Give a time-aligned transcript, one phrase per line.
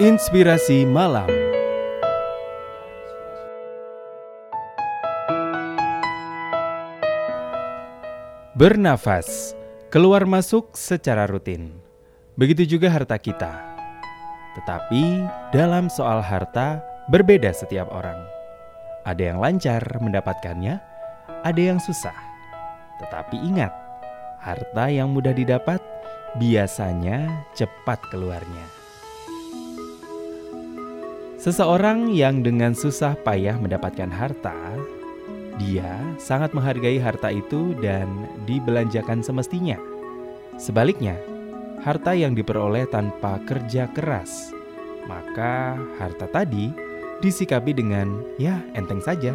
[0.00, 1.28] Inspirasi Malam
[8.56, 9.52] Bernafas,
[9.92, 11.76] keluar masuk secara rutin.
[12.32, 13.52] Begitu juga harta kita.
[14.56, 16.80] Tetapi dalam soal harta
[17.12, 18.24] berbeda setiap orang.
[19.04, 20.80] Ada yang lancar mendapatkannya,
[21.44, 22.16] ada yang susah.
[23.04, 23.76] Tetapi ingat,
[24.40, 25.84] harta yang mudah didapat
[26.40, 28.79] biasanya cepat keluarnya.
[31.40, 34.76] Seseorang yang dengan susah payah mendapatkan harta,
[35.56, 39.80] dia sangat menghargai harta itu dan dibelanjakan semestinya.
[40.60, 41.16] Sebaliknya,
[41.80, 44.52] harta yang diperoleh tanpa kerja keras,
[45.08, 46.76] maka harta tadi
[47.24, 49.32] disikapi dengan ya enteng saja.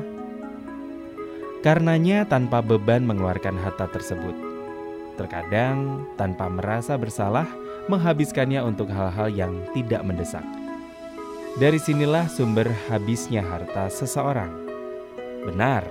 [1.65, 4.37] Karenanya tanpa beban mengeluarkan harta tersebut.
[5.17, 7.49] Terkadang tanpa merasa bersalah
[7.89, 10.45] menghabiskannya untuk hal-hal yang tidak mendesak.
[11.55, 14.51] Dari sinilah sumber habisnya harta seseorang.
[15.47, 15.87] Benar,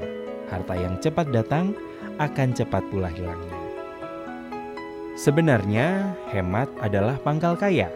[0.53, 1.73] harta yang cepat datang
[2.21, 3.57] akan cepat pula hilangnya.
[5.17, 7.89] Sebenarnya, hemat adalah pangkal kaya,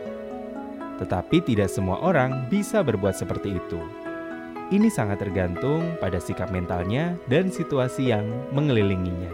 [0.96, 3.84] tetapi tidak semua orang bisa berbuat seperti itu.
[4.72, 9.28] Ini sangat tergantung pada sikap mentalnya dan situasi yang mengelilinginya.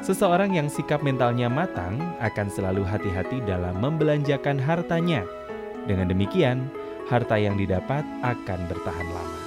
[0.00, 5.28] Seseorang yang sikap mentalnya matang akan selalu hati-hati dalam membelanjakan hartanya.
[5.84, 6.72] Dengan demikian,
[7.12, 9.40] harta yang didapat akan bertahan lama.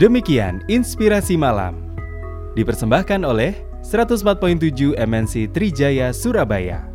[0.00, 1.92] Demikian inspirasi malam
[2.56, 3.52] dipersembahkan oleh
[3.86, 6.89] 104.7 MNC Trijaya Surabaya.